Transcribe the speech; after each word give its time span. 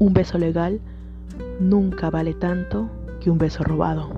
Un 0.00 0.14
beso 0.14 0.38
legal 0.38 0.80
nunca 1.60 2.08
vale 2.08 2.32
tanto 2.32 2.88
que 3.20 3.30
un 3.30 3.36
beso 3.36 3.62
robado. 3.62 4.08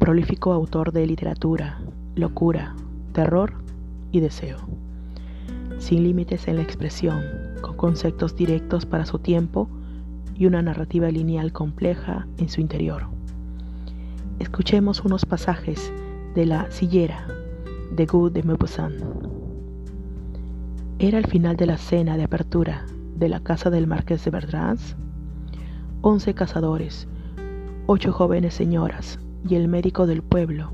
Prolífico 0.00 0.52
autor 0.52 0.90
de 0.90 1.06
literatura, 1.06 1.78
locura, 2.16 2.74
terror 3.12 3.52
y 4.10 4.18
deseo. 4.18 4.58
Sin 5.78 6.02
límites 6.02 6.48
en 6.48 6.56
la 6.56 6.62
expresión, 6.62 7.22
con 7.60 7.76
conceptos 7.76 8.34
directos 8.34 8.84
para 8.84 9.06
su 9.06 9.20
tiempo 9.20 9.68
y 10.34 10.46
una 10.46 10.60
narrativa 10.60 11.08
lineal 11.08 11.52
compleja 11.52 12.26
en 12.38 12.48
su 12.48 12.60
interior. 12.60 13.04
Escuchemos 14.40 15.04
unos 15.04 15.24
pasajes 15.24 15.92
de 16.34 16.46
La 16.46 16.68
Sillera 16.72 17.28
de 17.92 18.06
Guy 18.06 18.32
de 18.32 18.42
Maupassant. 18.42 19.00
Era 20.98 21.18
el 21.18 21.28
final 21.28 21.56
de 21.56 21.66
la 21.66 21.76
cena 21.76 22.16
de 22.16 22.24
apertura 22.24 22.86
de 23.18 23.28
la 23.28 23.40
casa 23.40 23.70
del 23.70 23.86
marqués 23.86 24.24
de 24.24 24.30
Verdrans. 24.30 24.96
Once 26.00 26.32
cazadores, 26.34 27.08
ocho 27.86 28.12
jóvenes 28.12 28.54
señoras 28.54 29.18
y 29.48 29.56
el 29.56 29.66
médico 29.66 30.06
del 30.06 30.22
pueblo, 30.22 30.72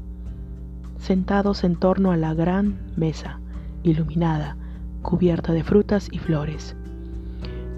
sentados 0.98 1.64
en 1.64 1.76
torno 1.76 2.12
a 2.12 2.16
la 2.16 2.34
gran 2.34 2.78
mesa, 2.96 3.40
iluminada, 3.82 4.56
cubierta 5.02 5.52
de 5.52 5.64
frutas 5.64 6.08
y 6.12 6.18
flores. 6.18 6.76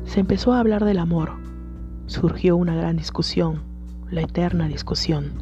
Se 0.05 0.21
empezó 0.21 0.53
a 0.53 0.61
hablar 0.61 0.85
del 0.85 0.99
amor. 0.99 1.33
Surgió 2.07 2.57
una 2.57 2.75
gran 2.75 2.97
discusión, 2.97 3.63
la 4.11 4.23
eterna 4.23 4.69
discusión, 4.69 5.33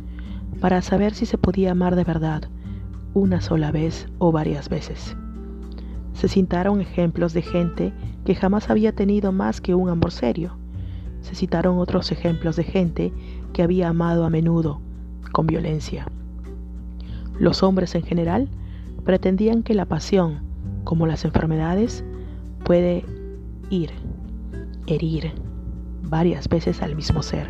para 0.60 0.82
saber 0.82 1.14
si 1.14 1.26
se 1.26 1.38
podía 1.38 1.72
amar 1.72 1.96
de 1.96 2.04
verdad, 2.04 2.42
una 3.12 3.40
sola 3.40 3.70
vez 3.70 4.06
o 4.18 4.32
varias 4.32 4.68
veces. 4.68 5.16
Se 6.14 6.28
citaron 6.28 6.80
ejemplos 6.80 7.34
de 7.34 7.42
gente 7.42 7.92
que 8.24 8.34
jamás 8.34 8.70
había 8.70 8.92
tenido 8.92 9.32
más 9.32 9.60
que 9.60 9.74
un 9.74 9.88
amor 9.88 10.10
serio. 10.10 10.56
Se 11.20 11.34
citaron 11.34 11.78
otros 11.78 12.10
ejemplos 12.12 12.56
de 12.56 12.64
gente 12.64 13.12
que 13.52 13.62
había 13.62 13.88
amado 13.88 14.24
a 14.24 14.30
menudo, 14.30 14.80
con 15.32 15.46
violencia. 15.46 16.06
Los 17.38 17.62
hombres 17.62 17.94
en 17.94 18.02
general 18.02 18.48
pretendían 19.04 19.62
que 19.62 19.74
la 19.74 19.84
pasión, 19.84 20.40
como 20.84 21.06
las 21.06 21.24
enfermedades, 21.24 22.04
puede 22.64 23.04
ir, 23.70 23.90
herir 24.86 25.32
varias 26.02 26.48
veces 26.48 26.80
al 26.82 26.96
mismo 26.96 27.22
ser 27.22 27.48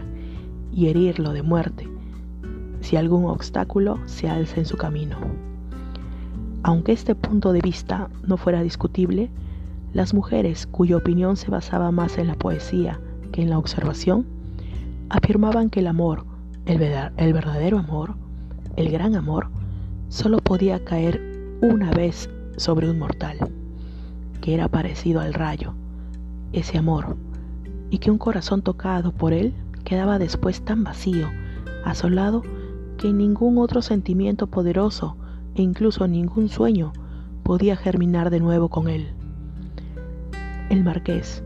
y 0.73 0.89
herirlo 0.89 1.33
de 1.33 1.43
muerte 1.43 1.89
si 2.84 2.97
algún 2.97 3.25
obstáculo 3.25 3.99
se 4.05 4.28
alza 4.28 4.61
en 4.61 4.67
su 4.67 4.77
camino. 4.77 5.17
Aunque 6.67 6.93
este 6.93 7.15
punto 7.15 7.53
de 7.53 7.61
vista 7.61 8.09
no 8.27 8.39
fuera 8.39 8.62
discutible, 8.62 9.29
las 9.93 10.15
mujeres 10.15 10.67
cuya 10.67 10.97
opinión 10.97 11.37
se 11.37 11.51
basaba 11.51 11.91
más 11.91 12.17
en 12.17 12.27
la 12.27 12.37
poesía 12.37 12.98
que 13.33 13.43
en 13.43 13.51
la 13.51 13.59
observación, 13.59 14.25
afirmaban 15.11 15.69
que 15.69 15.81
el 15.81 15.89
amor, 15.89 16.25
el, 16.65 16.79
verdadero 16.79 17.79
amor, 17.79 18.15
el 18.77 18.91
gran 18.91 19.15
amor, 19.15 19.48
solo 20.09 20.39
podía 20.39 20.83
caer 20.83 21.21
una 21.61 21.91
vez 21.91 22.31
sobre 22.56 22.89
un 22.89 22.99
mortal, 22.99 23.37
que 24.41 24.55
era 24.55 24.67
parecido 24.69 25.21
al 25.21 25.34
rayo, 25.34 25.75
ese 26.55 26.78
amor, 26.78 27.19
y 27.91 27.99
que 27.99 28.11
un 28.11 28.17
corazón 28.17 28.62
tocado 28.62 29.12
por 29.12 29.34
él 29.34 29.53
quedaba 29.84 30.19
después 30.19 30.65
tan 30.65 30.83
vacío, 30.83 31.28
asolado, 31.84 32.43
que 32.97 33.12
ningún 33.12 33.59
otro 33.59 33.83
sentimiento 33.83 34.47
poderoso 34.47 35.19
e 35.55 35.62
incluso 35.62 36.06
ningún 36.08 36.48
sueño 36.48 36.92
podía 37.42 37.77
germinar 37.77 38.30
de 38.30 38.41
nuevo 38.41 38.69
con 38.69 38.88
él. 38.88 39.08
El 40.70 40.83
marqués, 40.83 41.42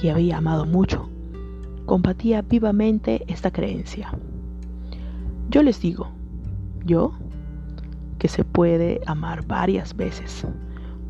que 0.00 0.10
había 0.10 0.38
amado 0.38 0.66
mucho, 0.66 1.08
combatía 1.86 2.42
vivamente 2.42 3.24
esta 3.26 3.50
creencia. 3.50 4.10
Yo 5.50 5.62
les 5.62 5.80
digo, 5.80 6.08
yo, 6.84 7.12
que 8.18 8.28
se 8.28 8.44
puede 8.44 9.00
amar 9.06 9.46
varias 9.46 9.96
veces, 9.96 10.46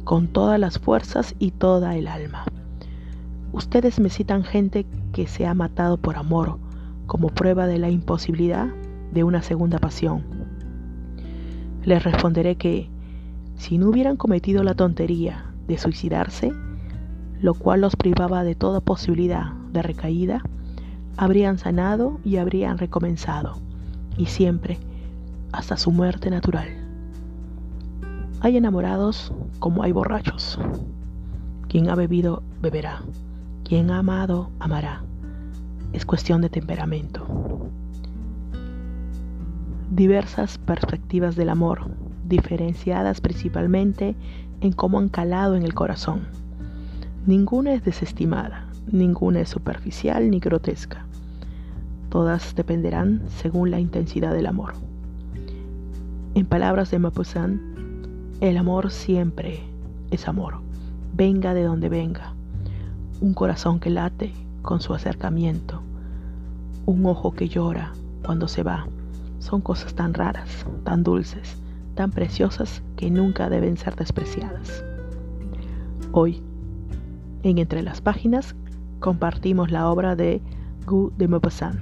con 0.05 0.29
todas 0.29 0.59
las 0.59 0.79
fuerzas 0.79 1.35
y 1.39 1.53
toda 1.53 1.97
el 1.97 2.09
alma. 2.09 2.45
Ustedes 3.53 4.01
me 4.01 4.09
citan 4.09 4.45
gente 4.45 4.87
que 5.13 5.27
se 5.27 5.47
ha 5.47 5.55
matado 5.55 5.99
por 5.99 6.17
amor 6.17 6.59
como 7.07 7.29
prueba 7.29 7.67
de 7.67 7.79
la 7.79 7.91
imposibilidad 7.91 8.69
de 9.13 9.25
una 9.25 9.43
segunda 9.43 9.79
pasión. 9.79 10.42
Les 11.85 12.03
responderé 12.03 12.57
que, 12.57 12.89
si 13.57 13.79
no 13.79 13.89
hubieran 13.89 14.17
cometido 14.17 14.63
la 14.63 14.75
tontería 14.75 15.47
de 15.67 15.79
suicidarse, 15.79 16.53
lo 17.41 17.55
cual 17.55 17.81
los 17.81 17.97
privaba 17.97 18.45
de 18.45 18.55
toda 18.55 18.81
posibilidad 18.81 19.53
de 19.73 19.83
recaída, 19.83 20.43
habrían 21.17 21.59
sanado 21.59 22.21
y 22.25 22.37
habrían 22.37 22.79
recomenzado, 22.79 23.59
y 24.17 24.27
siempre 24.27 24.79
hasta 25.53 25.77
su 25.77 25.91
muerte 25.91 26.31
natural. 26.31 26.69
Hay 28.41 28.57
enamorados 28.57 29.33
como 29.59 29.83
hay 29.83 29.93
borrachos. 29.93 30.59
Quien 31.69 31.89
ha 31.91 31.95
bebido, 31.95 32.43
beberá. 32.61 33.03
Quien 33.65 33.91
ha 33.91 33.99
amado, 33.99 34.51
amará. 34.59 35.03
Es 35.93 36.05
cuestión 36.05 36.41
de 36.41 36.49
temperamento. 36.49 37.27
Diversas 39.95 40.57
perspectivas 40.57 41.37
del 41.37 41.51
amor, 41.51 41.91
diferenciadas 42.27 43.21
principalmente 43.21 44.17
en 44.63 44.73
cómo 44.73 44.99
han 44.99 45.11
calado 45.11 45.55
en 45.55 45.63
el 45.65 45.75
corazón 45.75 46.23
Ninguna 47.25 47.75
es 47.75 47.85
desestimada, 47.85 48.67
ninguna 48.91 49.43
es 49.43 49.49
superficial 49.49 50.29
ni 50.29 50.41
grotesca. 50.41 51.05
Todas 52.09 52.57
dependerán 52.57 53.23
según 53.29 53.71
la 53.71 53.79
intensidad 53.79 54.33
del 54.33 54.47
amor. 54.47 54.73
En 56.35 56.47
palabras 56.47 56.91
de 56.91 56.99
Maupassant, 56.99 57.61
el 58.41 58.57
amor 58.57 58.91
siempre 58.91 59.61
es 60.11 60.27
amor, 60.27 60.55
venga 61.15 61.55
de 61.55 61.63
donde 61.63 61.89
venga. 61.89 62.35
Un 63.21 63.35
corazón 63.35 63.79
que 63.79 63.91
late 63.91 64.33
con 64.63 64.81
su 64.81 64.93
acercamiento, 64.93 65.81
un 66.87 67.07
ojo 67.07 67.31
que 67.35 67.49
llora 67.49 67.93
cuando 68.25 68.49
se 68.49 68.65
va. 68.65 68.89
Son 69.43 69.61
cosas 69.61 69.95
tan 69.95 70.15
raras, 70.15 70.65
tan 70.85 71.03
dulces, 71.03 71.57
tan 71.97 72.13
preciosas 72.13 72.81
que 72.97 73.11
nunca 73.11 73.51
deben 73.51 73.77
ser 73.77 73.97
despreciadas. 73.97 74.85
Hoy, 76.13 76.41
en 77.43 77.59
Entre 77.59 77.83
las 77.83 78.01
Páginas 78.01 78.55
compartimos 79.01 79.73
la 79.73 79.91
obra 79.91 80.15
de 80.15 80.41
Gu 80.87 81.13
de 81.19 81.27
Maupassant. 81.27 81.81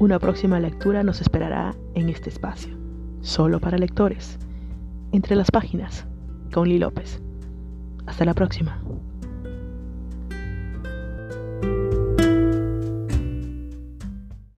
Una 0.00 0.18
próxima 0.18 0.58
lectura 0.58 1.04
nos 1.04 1.20
esperará 1.20 1.76
en 1.94 2.08
este 2.08 2.28
espacio, 2.28 2.76
solo 3.20 3.60
para 3.60 3.78
lectores. 3.78 4.40
Entre 5.12 5.36
las 5.36 5.52
Páginas, 5.52 6.06
con 6.52 6.68
Lee 6.68 6.80
López. 6.80 7.22
Hasta 8.04 8.24
la 8.24 8.34
próxima. 8.34 8.82